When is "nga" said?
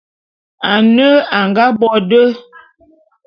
1.49-1.65